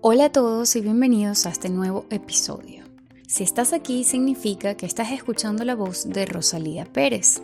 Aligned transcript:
Hola 0.00 0.26
a 0.26 0.32
todos 0.32 0.76
y 0.76 0.80
bienvenidos 0.80 1.44
a 1.44 1.50
este 1.50 1.68
nuevo 1.70 2.06
episodio. 2.10 2.84
Si 3.26 3.42
estás 3.42 3.72
aquí 3.72 4.04
significa 4.04 4.76
que 4.76 4.86
estás 4.86 5.10
escuchando 5.10 5.64
la 5.64 5.74
voz 5.74 6.08
de 6.08 6.24
Rosalía 6.24 6.84
Pérez. 6.84 7.42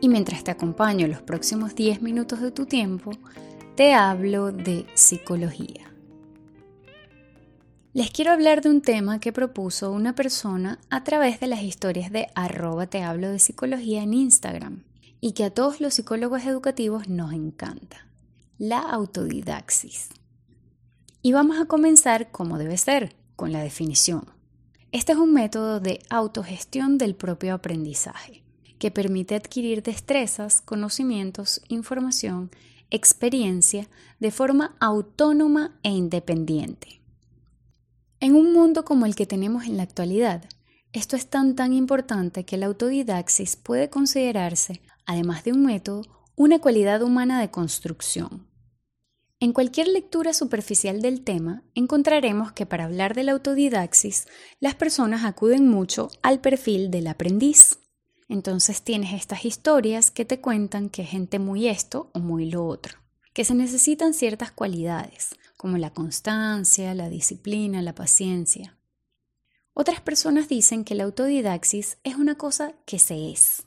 Y 0.00 0.08
mientras 0.08 0.44
te 0.44 0.52
acompaño 0.52 1.08
los 1.08 1.22
próximos 1.22 1.74
10 1.74 2.00
minutos 2.00 2.40
de 2.40 2.52
tu 2.52 2.66
tiempo, 2.66 3.10
te 3.74 3.94
hablo 3.94 4.52
de 4.52 4.86
psicología. 4.94 5.92
Les 7.94 8.12
quiero 8.12 8.30
hablar 8.30 8.62
de 8.62 8.70
un 8.70 8.80
tema 8.80 9.18
que 9.18 9.32
propuso 9.32 9.90
una 9.90 10.14
persona 10.14 10.78
a 10.90 11.02
través 11.02 11.40
de 11.40 11.48
las 11.48 11.64
historias 11.64 12.12
de 12.12 12.28
arroba 12.36 12.86
te 12.86 13.02
hablo 13.02 13.28
de 13.28 13.40
psicología 13.40 14.04
en 14.04 14.14
Instagram 14.14 14.84
y 15.20 15.32
que 15.32 15.42
a 15.42 15.50
todos 15.50 15.80
los 15.80 15.94
psicólogos 15.94 16.44
educativos 16.44 17.08
nos 17.08 17.32
encanta, 17.32 18.06
la 18.56 18.78
autodidaxis. 18.78 20.10
Y 21.20 21.32
vamos 21.32 21.58
a 21.58 21.66
comenzar 21.66 22.30
como 22.30 22.58
debe 22.58 22.76
ser, 22.76 23.16
con 23.34 23.52
la 23.52 23.62
definición. 23.62 24.24
Este 24.92 25.12
es 25.12 25.18
un 25.18 25.32
método 25.32 25.80
de 25.80 26.00
autogestión 26.10 26.96
del 26.96 27.14
propio 27.14 27.54
aprendizaje, 27.54 28.42
que 28.78 28.90
permite 28.90 29.34
adquirir 29.34 29.82
destrezas, 29.82 30.60
conocimientos, 30.60 31.60
información, 31.68 32.50
experiencia 32.90 33.88
de 34.20 34.30
forma 34.30 34.76
autónoma 34.80 35.78
e 35.82 35.90
independiente. 35.90 37.00
En 38.20 38.34
un 38.34 38.52
mundo 38.52 38.84
como 38.84 39.04
el 39.04 39.14
que 39.14 39.26
tenemos 39.26 39.64
en 39.64 39.76
la 39.76 39.82
actualidad, 39.82 40.44
esto 40.92 41.16
es 41.16 41.28
tan 41.28 41.54
tan 41.54 41.72
importante 41.72 42.44
que 42.44 42.56
la 42.56 42.66
autodidaxis 42.66 43.56
puede 43.56 43.90
considerarse, 43.90 44.80
además 45.04 45.44
de 45.44 45.52
un 45.52 45.66
método, 45.66 46.02
una 46.34 46.60
cualidad 46.60 47.02
humana 47.02 47.40
de 47.40 47.50
construcción, 47.50 48.47
en 49.40 49.52
cualquier 49.52 49.86
lectura 49.86 50.32
superficial 50.32 51.00
del 51.00 51.22
tema, 51.22 51.62
encontraremos 51.76 52.50
que 52.50 52.66
para 52.66 52.84
hablar 52.84 53.14
de 53.14 53.22
la 53.22 53.32
autodidaxis, 53.32 54.26
las 54.58 54.74
personas 54.74 55.24
acuden 55.24 55.68
mucho 55.68 56.10
al 56.22 56.40
perfil 56.40 56.90
del 56.90 57.06
aprendiz. 57.06 57.78
Entonces 58.28 58.82
tienes 58.82 59.12
estas 59.12 59.44
historias 59.44 60.10
que 60.10 60.24
te 60.24 60.40
cuentan 60.40 60.90
que 60.90 61.04
gente 61.04 61.38
muy 61.38 61.68
esto 61.68 62.10
o 62.14 62.18
muy 62.18 62.50
lo 62.50 62.66
otro, 62.66 62.98
que 63.32 63.44
se 63.44 63.54
necesitan 63.54 64.12
ciertas 64.12 64.50
cualidades, 64.50 65.36
como 65.56 65.78
la 65.78 65.94
constancia, 65.94 66.92
la 66.94 67.08
disciplina, 67.08 67.80
la 67.80 67.94
paciencia. 67.94 68.76
Otras 69.72 70.00
personas 70.00 70.48
dicen 70.48 70.82
que 70.82 70.96
la 70.96 71.04
autodidaxis 71.04 71.98
es 72.02 72.16
una 72.16 72.36
cosa 72.36 72.74
que 72.86 72.98
se 72.98 73.30
es. 73.30 73.62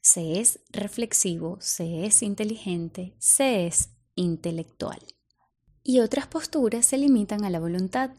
Se 0.00 0.40
es 0.40 0.58
reflexivo, 0.70 1.58
se 1.60 2.06
es 2.06 2.22
inteligente, 2.22 3.14
se 3.18 3.68
es 3.68 3.90
intelectual. 4.18 4.98
Y 5.82 6.00
otras 6.00 6.26
posturas 6.26 6.84
se 6.84 6.98
limitan 6.98 7.44
a 7.44 7.50
la 7.50 7.60
voluntad 7.60 8.10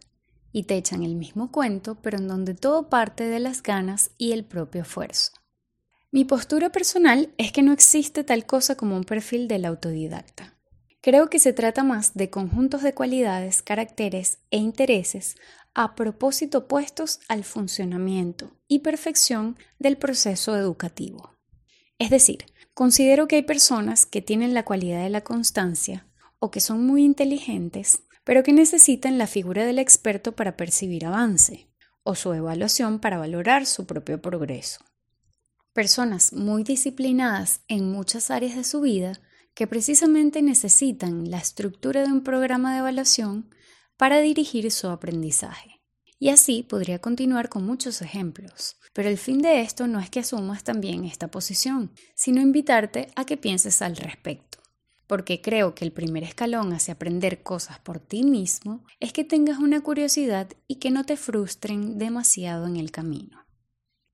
y 0.52 0.64
te 0.64 0.78
echan 0.78 1.03
el 1.03 1.16
mismo 1.16 1.52
cuento, 1.52 1.95
pero 2.02 2.17
en 2.17 2.28
donde 2.28 2.55
todo 2.55 2.89
parte 2.89 3.25
de 3.25 3.39
las 3.39 3.61
ganas 3.61 4.11
y 4.17 4.31
el 4.31 4.44
propio 4.44 4.81
esfuerzo. 4.81 5.31
Mi 6.11 6.25
postura 6.25 6.72
personal 6.72 7.31
es 7.38 7.52
que 7.52 7.61
no 7.61 7.72
existe 7.72 8.23
tal 8.23 8.45
cosa 8.45 8.75
como 8.75 8.95
un 8.95 9.03
perfil 9.03 9.47
del 9.47 9.66
autodidacta. 9.66 10.58
Creo 11.02 11.30
que 11.30 11.39
se 11.39 11.53
trata 11.53 11.83
más 11.83 12.16
de 12.16 12.30
conjuntos 12.30 12.81
de 12.81 12.94
cualidades, 12.94 13.61
caracteres 13.61 14.39
e 14.50 14.58
intereses 14.58 15.36
a 15.75 15.95
propósito 15.95 16.67
puestos 16.67 17.20
al 17.27 17.44
funcionamiento 17.44 18.58
y 18.67 18.80
perfección 18.80 19.58
del 19.77 19.97
proceso 19.97 20.55
educativo. 20.55 21.38
Es 22.00 22.09
decir, 22.09 22.45
Considero 22.80 23.28
que 23.28 23.36
hay 23.36 23.42
personas 23.42 24.06
que 24.06 24.22
tienen 24.22 24.54
la 24.54 24.64
cualidad 24.64 25.04
de 25.04 25.10
la 25.10 25.20
constancia 25.20 26.08
o 26.40 26.50
que 26.50 26.62
son 26.62 26.88
muy 26.88 27.04
inteligentes, 27.04 28.04
pero 28.24 28.42
que 28.42 28.54
necesitan 28.54 29.18
la 29.18 29.28
figura 29.28 29.66
del 29.66 29.80
experto 29.80 30.34
para 30.34 30.56
percibir 30.56 31.06
avance 31.06 31.68
o 32.04 32.16
su 32.16 32.32
evaluación 32.32 33.00
para 33.00 33.18
valorar 33.18 33.66
su 33.66 33.86
propio 33.86 34.22
progreso. 34.22 34.80
Personas 35.73 36.32
muy 36.32 36.64
disciplinadas 36.64 37.66
en 37.68 37.92
muchas 37.92 38.32
áreas 38.32 38.56
de 38.56 38.64
su 38.64 38.80
vida 38.80 39.20
que 39.54 39.68
precisamente 39.68 40.42
necesitan 40.42 41.30
la 41.30 41.39
estructura 41.39 42.04
de 42.04 42.14
un 42.14 42.23
programa 42.23 42.72
de 42.72 42.80
evaluación 42.80 43.54
para 43.98 44.22
dirigir 44.22 44.72
su 44.72 44.88
aprendizaje. 44.88 45.79
Y 46.22 46.30
así 46.30 46.64
podría 46.64 47.00
continuar 47.00 47.48
con 47.48 47.66
muchos 47.66 48.02
ejemplos. 48.02 48.76
Pero 48.94 49.08
el 49.08 49.18
fin 49.18 49.42
de 49.42 49.62
esto 49.62 49.88
no 49.88 50.00
es 50.02 50.10
que 50.10 50.20
asumas 50.20 50.66
también 50.66 51.06
esta 51.06 51.30
posición, 51.30 51.92
sino 52.14 52.42
invitarte 52.42 53.08
a 53.16 53.24
que 53.26 53.38
pienses 53.38 53.82
al 53.82 53.96
respecto. 53.96 54.58
Porque 55.08 55.42
creo 55.42 55.74
que 55.74 55.86
el 55.86 55.94
primer 55.94 56.24
escalón 56.24 56.74
hacia 56.74 56.96
aprender 56.96 57.42
cosas 57.42 57.80
por 57.80 58.00
ti 58.00 58.24
mismo 58.24 58.84
es 59.00 59.14
que 59.14 59.24
tengas 59.24 59.60
una 59.60 59.82
curiosidad 59.82 60.50
y 60.68 60.76
que 60.76 60.92
no 60.92 61.06
te 61.06 61.16
frustren 61.16 61.98
demasiado 61.98 62.68
en 62.68 62.76
el 62.76 62.92
camino. 62.92 63.46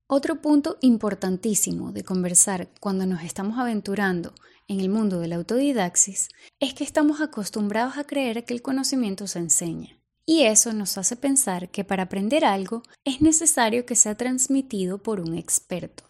Otro 0.06 0.40
punto 0.40 0.78
importantísimo 0.82 1.90
de 1.90 2.04
conversar 2.04 2.68
cuando 2.78 3.04
nos 3.06 3.24
estamos 3.24 3.58
aventurando 3.58 4.32
en 4.68 4.78
el 4.78 4.88
mundo 4.88 5.18
de 5.18 5.26
la 5.26 5.36
autodidaxis 5.36 6.28
es 6.60 6.72
que 6.72 6.84
estamos 6.84 7.20
acostumbrados 7.20 7.98
a 7.98 8.04
creer 8.04 8.44
que 8.44 8.54
el 8.54 8.62
conocimiento 8.62 9.26
se 9.26 9.40
enseña 9.40 9.95
y 10.26 10.42
eso 10.42 10.72
nos 10.72 10.98
hace 10.98 11.14
pensar 11.14 11.70
que 11.70 11.84
para 11.84 12.02
aprender 12.02 12.44
algo 12.44 12.82
es 13.04 13.22
necesario 13.22 13.86
que 13.86 13.94
sea 13.94 14.16
transmitido 14.16 14.98
por 14.98 15.20
un 15.20 15.34
experto. 15.36 16.02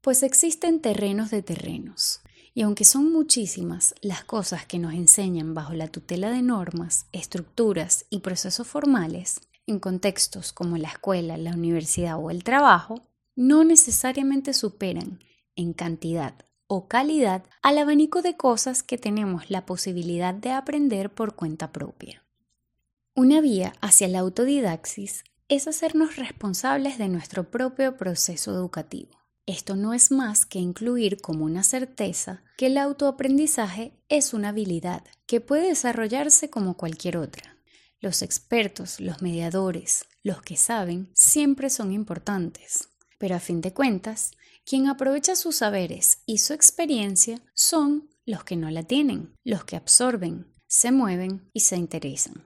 Pues 0.00 0.22
existen 0.22 0.80
terrenos 0.80 1.32
de 1.32 1.42
terrenos. 1.42 2.20
Y 2.54 2.62
aunque 2.62 2.84
son 2.84 3.12
muchísimas 3.12 3.94
las 4.00 4.24
cosas 4.24 4.64
que 4.64 4.78
nos 4.78 4.94
enseñan 4.94 5.52
bajo 5.52 5.74
la 5.74 5.88
tutela 5.88 6.30
de 6.30 6.42
normas, 6.42 7.06
estructuras 7.12 8.06
y 8.08 8.20
procesos 8.20 8.68
formales, 8.68 9.40
en 9.66 9.80
contextos 9.80 10.52
como 10.52 10.78
la 10.78 10.88
escuela, 10.88 11.36
la 11.36 11.50
universidad 11.50 12.18
o 12.18 12.30
el 12.30 12.44
trabajo, 12.44 13.02
no 13.34 13.64
necesariamente 13.64 14.54
superan 14.54 15.18
en 15.56 15.72
cantidad 15.72 16.34
o 16.68 16.86
calidad 16.86 17.42
al 17.62 17.78
abanico 17.78 18.22
de 18.22 18.36
cosas 18.36 18.84
que 18.84 18.96
tenemos 18.96 19.50
la 19.50 19.66
posibilidad 19.66 20.32
de 20.32 20.52
aprender 20.52 21.10
por 21.10 21.34
cuenta 21.34 21.72
propia. 21.72 22.25
Una 23.18 23.40
vía 23.40 23.72
hacia 23.80 24.08
la 24.08 24.18
autodidaxis 24.18 25.24
es 25.48 25.66
hacernos 25.66 26.16
responsables 26.16 26.98
de 26.98 27.08
nuestro 27.08 27.50
propio 27.50 27.96
proceso 27.96 28.52
educativo. 28.52 29.10
Esto 29.46 29.74
no 29.74 29.94
es 29.94 30.10
más 30.10 30.44
que 30.44 30.58
incluir 30.58 31.22
como 31.22 31.46
una 31.46 31.62
certeza 31.62 32.44
que 32.58 32.66
el 32.66 32.76
autoaprendizaje 32.76 33.94
es 34.10 34.34
una 34.34 34.50
habilidad 34.50 35.02
que 35.24 35.40
puede 35.40 35.68
desarrollarse 35.68 36.50
como 36.50 36.76
cualquier 36.76 37.16
otra. 37.16 37.56
Los 38.00 38.20
expertos, 38.20 39.00
los 39.00 39.22
mediadores, 39.22 40.04
los 40.22 40.42
que 40.42 40.58
saben, 40.58 41.10
siempre 41.14 41.70
son 41.70 41.94
importantes. 41.94 42.90
Pero 43.16 43.36
a 43.36 43.40
fin 43.40 43.62
de 43.62 43.72
cuentas, 43.72 44.32
quien 44.66 44.88
aprovecha 44.88 45.36
sus 45.36 45.56
saberes 45.56 46.18
y 46.26 46.36
su 46.36 46.52
experiencia 46.52 47.40
son 47.54 48.10
los 48.26 48.44
que 48.44 48.56
no 48.56 48.70
la 48.70 48.82
tienen, 48.82 49.32
los 49.42 49.64
que 49.64 49.76
absorben, 49.76 50.52
se 50.66 50.92
mueven 50.92 51.48
y 51.54 51.60
se 51.60 51.76
interesan. 51.76 52.45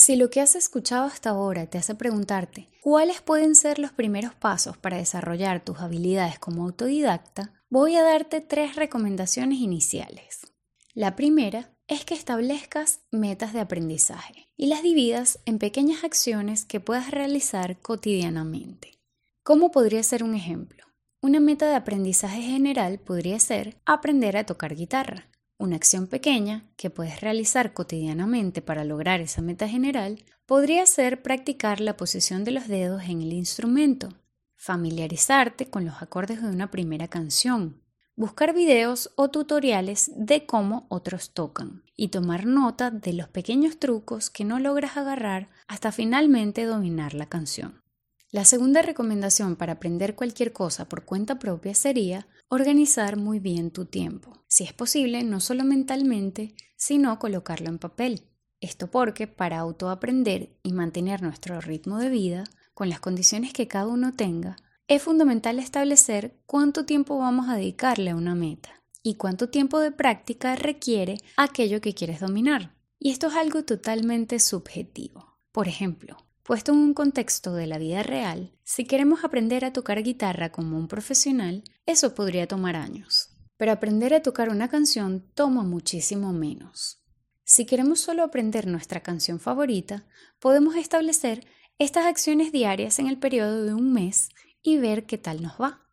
Si 0.00 0.14
lo 0.14 0.30
que 0.30 0.40
has 0.40 0.54
escuchado 0.54 1.06
hasta 1.06 1.30
ahora 1.30 1.66
te 1.66 1.76
hace 1.76 1.96
preguntarte 1.96 2.70
cuáles 2.80 3.20
pueden 3.20 3.56
ser 3.56 3.80
los 3.80 3.90
primeros 3.90 4.32
pasos 4.32 4.76
para 4.76 4.96
desarrollar 4.96 5.64
tus 5.64 5.80
habilidades 5.80 6.38
como 6.38 6.62
autodidacta, 6.62 7.52
voy 7.68 7.96
a 7.96 8.04
darte 8.04 8.40
tres 8.40 8.76
recomendaciones 8.76 9.58
iniciales. 9.58 10.52
La 10.94 11.16
primera 11.16 11.76
es 11.88 12.04
que 12.04 12.14
establezcas 12.14 13.00
metas 13.10 13.52
de 13.52 13.58
aprendizaje 13.58 14.48
y 14.56 14.66
las 14.66 14.84
dividas 14.84 15.40
en 15.46 15.58
pequeñas 15.58 16.04
acciones 16.04 16.64
que 16.64 16.78
puedas 16.78 17.10
realizar 17.10 17.80
cotidianamente. 17.80 19.00
¿Cómo 19.42 19.72
podría 19.72 20.04
ser 20.04 20.22
un 20.22 20.36
ejemplo? 20.36 20.84
Una 21.20 21.40
meta 21.40 21.68
de 21.68 21.74
aprendizaje 21.74 22.40
general 22.40 23.00
podría 23.00 23.40
ser 23.40 23.80
aprender 23.84 24.36
a 24.36 24.46
tocar 24.46 24.76
guitarra. 24.76 25.28
Una 25.58 25.74
acción 25.74 26.06
pequeña 26.06 26.62
que 26.76 26.88
puedes 26.88 27.20
realizar 27.20 27.74
cotidianamente 27.74 28.62
para 28.62 28.84
lograr 28.84 29.20
esa 29.20 29.42
meta 29.42 29.68
general 29.68 30.24
podría 30.46 30.86
ser 30.86 31.20
practicar 31.20 31.80
la 31.80 31.96
posición 31.96 32.44
de 32.44 32.52
los 32.52 32.68
dedos 32.68 33.02
en 33.02 33.22
el 33.22 33.32
instrumento, 33.32 34.08
familiarizarte 34.54 35.68
con 35.68 35.84
los 35.84 36.00
acordes 36.00 36.40
de 36.40 36.48
una 36.48 36.70
primera 36.70 37.08
canción, 37.08 37.82
buscar 38.14 38.54
videos 38.54 39.10
o 39.16 39.30
tutoriales 39.30 40.12
de 40.14 40.46
cómo 40.46 40.86
otros 40.90 41.30
tocan 41.34 41.82
y 41.96 42.08
tomar 42.08 42.46
nota 42.46 42.92
de 42.92 43.12
los 43.12 43.28
pequeños 43.28 43.78
trucos 43.80 44.30
que 44.30 44.44
no 44.44 44.60
logras 44.60 44.96
agarrar 44.96 45.48
hasta 45.66 45.90
finalmente 45.90 46.66
dominar 46.66 47.14
la 47.14 47.26
canción. 47.26 47.82
La 48.30 48.44
segunda 48.44 48.82
recomendación 48.82 49.56
para 49.56 49.72
aprender 49.74 50.14
cualquier 50.14 50.52
cosa 50.52 50.88
por 50.88 51.04
cuenta 51.04 51.38
propia 51.38 51.74
sería 51.74 52.28
organizar 52.48 53.16
muy 53.16 53.38
bien 53.38 53.70
tu 53.70 53.84
tiempo. 53.84 54.42
Si 54.46 54.64
es 54.64 54.72
posible, 54.72 55.22
no 55.22 55.40
solo 55.40 55.64
mentalmente, 55.64 56.54
sino 56.76 57.18
colocarlo 57.18 57.68
en 57.68 57.78
papel. 57.78 58.22
Esto 58.60 58.90
porque 58.90 59.26
para 59.26 59.58
autoaprender 59.58 60.56
y 60.62 60.72
mantener 60.72 61.22
nuestro 61.22 61.60
ritmo 61.60 61.98
de 61.98 62.08
vida, 62.08 62.44
con 62.74 62.88
las 62.88 63.00
condiciones 63.00 63.52
que 63.52 63.68
cada 63.68 63.86
uno 63.86 64.12
tenga, 64.12 64.56
es 64.88 65.02
fundamental 65.02 65.58
establecer 65.58 66.40
cuánto 66.46 66.86
tiempo 66.86 67.18
vamos 67.18 67.48
a 67.48 67.56
dedicarle 67.56 68.10
a 68.10 68.16
una 68.16 68.34
meta 68.34 68.70
y 69.02 69.14
cuánto 69.14 69.50
tiempo 69.50 69.80
de 69.80 69.92
práctica 69.92 70.56
requiere 70.56 71.18
aquello 71.36 71.80
que 71.80 71.94
quieres 71.94 72.20
dominar. 72.20 72.74
Y 72.98 73.10
esto 73.10 73.28
es 73.28 73.34
algo 73.34 73.64
totalmente 73.64 74.40
subjetivo. 74.40 75.38
Por 75.52 75.68
ejemplo, 75.68 76.16
puesto 76.48 76.72
en 76.72 76.78
un 76.78 76.94
contexto 76.94 77.52
de 77.52 77.66
la 77.66 77.76
vida 77.76 78.02
real, 78.02 78.54
si 78.64 78.86
queremos 78.86 79.22
aprender 79.22 79.66
a 79.66 79.74
tocar 79.74 80.02
guitarra 80.02 80.50
como 80.50 80.78
un 80.78 80.88
profesional, 80.88 81.62
eso 81.84 82.14
podría 82.14 82.46
tomar 82.48 82.74
años. 82.74 83.36
Pero 83.58 83.70
aprender 83.70 84.14
a 84.14 84.22
tocar 84.22 84.48
una 84.48 84.70
canción 84.70 85.30
toma 85.34 85.62
muchísimo 85.62 86.32
menos. 86.32 87.02
Si 87.44 87.66
queremos 87.66 88.00
solo 88.00 88.22
aprender 88.22 88.66
nuestra 88.66 89.02
canción 89.02 89.40
favorita, 89.40 90.06
podemos 90.38 90.76
establecer 90.76 91.46
estas 91.78 92.06
acciones 92.06 92.50
diarias 92.50 92.98
en 92.98 93.08
el 93.08 93.18
periodo 93.18 93.64
de 93.64 93.74
un 93.74 93.92
mes 93.92 94.30
y 94.62 94.78
ver 94.78 95.04
qué 95.04 95.18
tal 95.18 95.42
nos 95.42 95.60
va. 95.60 95.86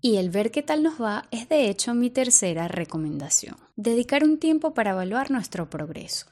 Y 0.00 0.16
el 0.16 0.30
ver 0.30 0.50
qué 0.50 0.62
tal 0.62 0.82
nos 0.82 0.98
va 0.98 1.28
es 1.30 1.46
de 1.50 1.68
hecho 1.68 1.92
mi 1.92 2.08
tercera 2.08 2.68
recomendación. 2.68 3.58
Dedicar 3.76 4.24
un 4.24 4.38
tiempo 4.38 4.72
para 4.72 4.92
evaluar 4.92 5.30
nuestro 5.30 5.68
progreso. 5.68 6.24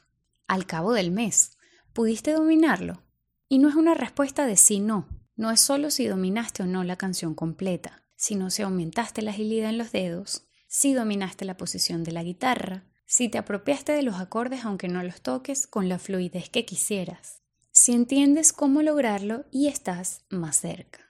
Al 0.47 0.65
cabo 0.65 0.95
del 0.95 1.11
mes, 1.11 1.59
¿pudiste 1.93 2.33
dominarlo? 2.33 3.07
Y 3.49 3.59
no 3.59 3.69
es 3.69 3.75
una 3.75 3.95
respuesta 3.95 4.47
de 4.47 4.57
sí 4.57 4.81
no. 4.81 5.09
No 5.37 5.51
es 5.51 5.61
solo 5.61 5.91
si 5.91 6.07
dominaste 6.07 6.65
o 6.65 6.67
no 6.67 6.85
la 6.85 6.97
canción 6.97 7.35
completa, 7.35 8.03
sino 8.17 8.51
si 8.51 8.63
aumentaste 8.63 9.23
la 9.23 9.31
agilidad 9.31 9.71
en 9.71 9.79
los 9.79 9.93
dedos, 9.93 10.49
si 10.67 10.93
dominaste 10.93 11.45
la 11.45 11.57
posición 11.57 12.05
de 12.05 12.13
la 12.13 12.23
guitarra, 12.23 12.85
si 13.07 13.29
te 13.29 13.39
apropiaste 13.39 13.93
de 13.93 14.03
los 14.03 14.17
acordes 14.17 14.65
aunque 14.65 14.89
no 14.89 15.03
los 15.03 15.23
toques 15.23 15.67
con 15.67 15.89
la 15.89 15.99
fluidez 15.99 16.51
que 16.51 16.67
quisieras, 16.67 17.43
si 17.71 17.93
entiendes 17.93 18.53
cómo 18.53 18.83
lograrlo 18.83 19.47
y 19.51 19.69
estás 19.69 20.27
más 20.29 20.57
cerca. 20.57 21.01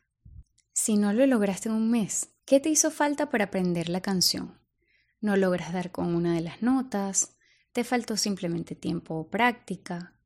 Si 0.73 0.97
no 0.97 1.13
lo 1.13 1.27
lograste 1.27 1.71
en 1.71 1.75
un 1.75 1.91
mes, 1.91 2.29
¿qué 2.45 2.61
te 2.61 2.69
hizo 2.69 2.91
falta 2.93 3.31
para 3.31 3.47
aprender 3.47 3.89
la 3.89 4.01
canción? 4.01 4.61
¿No 5.21 5.37
logras 5.37 5.73
dar 5.73 5.91
con 5.91 6.15
una 6.15 6.35
de 6.35 6.43
las 6.43 6.63
notas? 6.63 7.37
¿Te 7.73 7.83
faltó 7.83 8.17
simplemente 8.17 8.77
tiempo 8.77 9.15
o 9.15 9.29
práctica? 9.29 10.18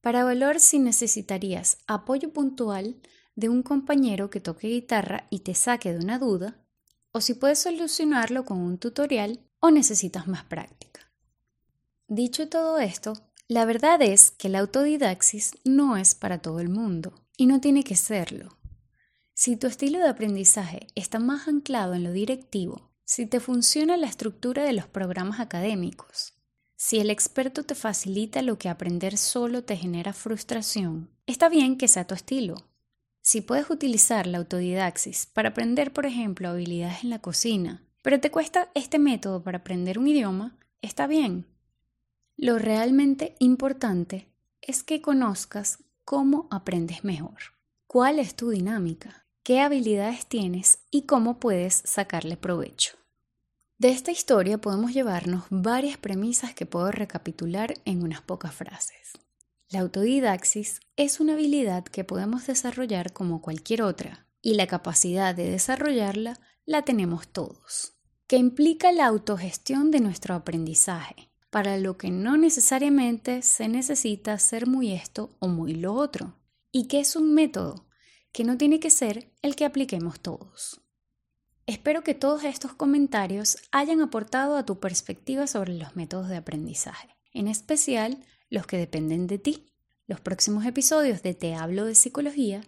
Para 0.00 0.20
evaluar 0.20 0.60
si 0.60 0.78
necesitarías 0.78 1.78
apoyo 1.86 2.32
puntual 2.32 2.96
de 3.34 3.48
un 3.48 3.62
compañero 3.62 4.30
que 4.30 4.40
toque 4.40 4.68
guitarra 4.68 5.26
y 5.30 5.40
te 5.40 5.54
saque 5.54 5.92
de 5.92 5.98
una 5.98 6.18
duda, 6.18 6.64
o 7.12 7.20
si 7.20 7.34
puedes 7.34 7.58
solucionarlo 7.58 8.44
con 8.44 8.58
un 8.58 8.78
tutorial 8.78 9.40
o 9.60 9.70
necesitas 9.70 10.26
más 10.26 10.44
práctica. 10.44 11.12
Dicho 12.08 12.48
todo 12.48 12.78
esto, 12.78 13.14
la 13.48 13.64
verdad 13.64 14.02
es 14.02 14.30
que 14.30 14.48
la 14.48 14.60
autodidaxis 14.60 15.52
no 15.64 15.96
es 15.96 16.14
para 16.14 16.38
todo 16.38 16.60
el 16.60 16.68
mundo 16.68 17.26
y 17.36 17.46
no 17.46 17.60
tiene 17.60 17.84
que 17.84 17.96
serlo. 17.96 18.58
Si 19.34 19.56
tu 19.56 19.66
estilo 19.66 19.98
de 19.98 20.08
aprendizaje 20.08 20.86
está 20.94 21.18
más 21.18 21.46
anclado 21.46 21.94
en 21.94 22.04
lo 22.04 22.12
directivo, 22.12 22.90
si 23.04 23.26
te 23.26 23.38
funciona 23.38 23.96
la 23.96 24.06
estructura 24.06 24.64
de 24.64 24.72
los 24.72 24.86
programas 24.86 25.40
académicos, 25.40 26.35
si 26.76 26.98
el 26.98 27.08
experto 27.08 27.64
te 27.64 27.74
facilita 27.74 28.42
lo 28.42 28.58
que 28.58 28.68
aprender 28.68 29.16
solo 29.16 29.64
te 29.64 29.76
genera 29.76 30.12
frustración, 30.12 31.08
está 31.26 31.48
bien 31.48 31.78
que 31.78 31.88
sea 31.88 32.06
tu 32.06 32.14
estilo. 32.14 32.68
Si 33.22 33.40
puedes 33.40 33.70
utilizar 33.70 34.26
la 34.26 34.38
autodidaxis 34.38 35.26
para 35.26 35.48
aprender, 35.48 35.92
por 35.92 36.04
ejemplo, 36.04 36.48
habilidades 36.48 37.02
en 37.02 37.10
la 37.10 37.18
cocina, 37.18 37.82
pero 38.02 38.20
te 38.20 38.30
cuesta 38.30 38.70
este 38.74 38.98
método 38.98 39.42
para 39.42 39.58
aprender 39.58 39.98
un 39.98 40.06
idioma, 40.06 40.58
está 40.82 41.06
bien. 41.06 41.46
Lo 42.36 42.58
realmente 42.58 43.36
importante 43.38 44.28
es 44.60 44.82
que 44.82 45.00
conozcas 45.00 45.78
cómo 46.04 46.46
aprendes 46.50 47.04
mejor, 47.04 47.38
cuál 47.86 48.18
es 48.18 48.36
tu 48.36 48.50
dinámica, 48.50 49.26
qué 49.42 49.60
habilidades 49.60 50.26
tienes 50.26 50.80
y 50.90 51.02
cómo 51.06 51.40
puedes 51.40 51.82
sacarle 51.86 52.36
provecho. 52.36 52.96
De 53.78 53.90
esta 53.90 54.10
historia 54.10 54.58
podemos 54.58 54.94
llevarnos 54.94 55.44
varias 55.50 55.98
premisas 55.98 56.54
que 56.54 56.64
puedo 56.64 56.90
recapitular 56.90 57.74
en 57.84 58.02
unas 58.02 58.22
pocas 58.22 58.54
frases. 58.54 59.12
La 59.68 59.80
autodidaxis 59.80 60.80
es 60.96 61.20
una 61.20 61.34
habilidad 61.34 61.84
que 61.84 62.02
podemos 62.02 62.46
desarrollar 62.46 63.12
como 63.12 63.42
cualquier 63.42 63.82
otra 63.82 64.26
y 64.40 64.54
la 64.54 64.66
capacidad 64.66 65.34
de 65.34 65.50
desarrollarla 65.50 66.40
la 66.64 66.82
tenemos 66.82 67.28
todos, 67.28 67.98
que 68.26 68.38
implica 68.38 68.92
la 68.92 69.06
autogestión 69.06 69.90
de 69.90 70.00
nuestro 70.00 70.34
aprendizaje, 70.34 71.30
para 71.50 71.76
lo 71.76 71.98
que 71.98 72.10
no 72.10 72.38
necesariamente 72.38 73.42
se 73.42 73.68
necesita 73.68 74.38
ser 74.38 74.66
muy 74.66 74.92
esto 74.92 75.36
o 75.38 75.48
muy 75.48 75.74
lo 75.74 75.92
otro, 75.92 76.38
y 76.72 76.88
que 76.88 77.00
es 77.00 77.14
un 77.14 77.34
método 77.34 77.86
que 78.32 78.44
no 78.44 78.56
tiene 78.56 78.80
que 78.80 78.90
ser 78.90 79.32
el 79.42 79.54
que 79.54 79.66
apliquemos 79.66 80.20
todos. 80.20 80.85
Espero 81.68 82.04
que 82.04 82.14
todos 82.14 82.44
estos 82.44 82.74
comentarios 82.74 83.58
hayan 83.72 84.00
aportado 84.00 84.56
a 84.56 84.64
tu 84.64 84.78
perspectiva 84.78 85.48
sobre 85.48 85.74
los 85.74 85.96
métodos 85.96 86.28
de 86.28 86.36
aprendizaje, 86.36 87.08
en 87.32 87.48
especial 87.48 88.24
los 88.48 88.68
que 88.68 88.76
dependen 88.76 89.26
de 89.26 89.38
ti. 89.38 89.66
Los 90.06 90.20
próximos 90.20 90.64
episodios 90.64 91.24
de 91.24 91.34
Te 91.34 91.56
hablo 91.56 91.84
de 91.84 91.96
psicología 91.96 92.60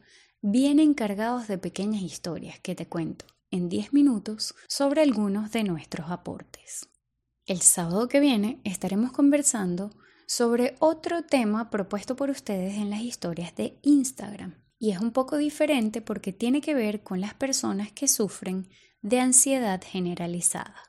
vienen 0.42 0.94
cargados 0.94 1.46
de 1.46 1.58
pequeñas 1.58 2.02
historias 2.02 2.58
que 2.58 2.74
te 2.74 2.88
cuento 2.88 3.24
en 3.52 3.68
10 3.68 3.92
minutos 3.92 4.56
sobre 4.66 5.02
algunos 5.02 5.52
de 5.52 5.62
nuestros 5.62 6.10
aportes. 6.10 6.88
El 7.46 7.60
sábado 7.60 8.08
que 8.08 8.18
viene 8.18 8.60
estaremos 8.64 9.12
conversando 9.12 9.92
sobre 10.26 10.74
otro 10.80 11.22
tema 11.22 11.70
propuesto 11.70 12.16
por 12.16 12.30
ustedes 12.30 12.74
en 12.74 12.90
las 12.90 13.02
historias 13.02 13.54
de 13.54 13.78
Instagram. 13.82 14.56
Y 14.80 14.90
es 14.90 14.98
un 14.98 15.12
poco 15.12 15.36
diferente 15.36 16.02
porque 16.02 16.32
tiene 16.32 16.60
que 16.60 16.74
ver 16.74 17.04
con 17.04 17.20
las 17.20 17.34
personas 17.34 17.92
que 17.92 18.08
sufren 18.08 18.68
de 19.02 19.20
ansiedad 19.20 19.82
generalizada. 19.84 20.82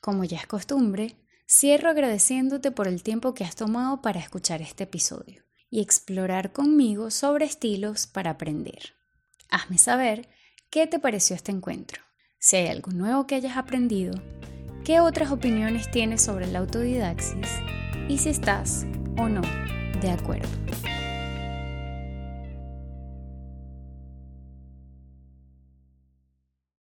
Como 0.00 0.24
ya 0.24 0.38
es 0.38 0.46
costumbre, 0.46 1.16
cierro 1.46 1.90
agradeciéndote 1.90 2.70
por 2.70 2.88
el 2.88 3.02
tiempo 3.02 3.34
que 3.34 3.44
has 3.44 3.56
tomado 3.56 4.02
para 4.02 4.20
escuchar 4.20 4.62
este 4.62 4.84
episodio 4.84 5.42
y 5.70 5.80
explorar 5.80 6.52
conmigo 6.52 7.10
sobre 7.10 7.46
estilos 7.46 8.06
para 8.06 8.30
aprender. 8.30 8.94
Hazme 9.50 9.78
saber 9.78 10.28
qué 10.70 10.86
te 10.86 10.98
pareció 10.98 11.36
este 11.36 11.52
encuentro, 11.52 12.02
si 12.38 12.56
hay 12.56 12.68
algo 12.68 12.92
nuevo 12.92 13.26
que 13.26 13.36
hayas 13.36 13.56
aprendido 13.56 14.14
qué 14.84 15.00
otras 15.00 15.32
opiniones 15.32 15.90
tienes 15.90 16.22
sobre 16.22 16.46
la 16.46 16.58
autodidaxis 16.58 17.48
y 18.08 18.18
si 18.18 18.28
estás 18.28 18.84
o 19.16 19.28
no 19.28 19.42
de 20.00 20.10
acuerdo. 20.10 20.48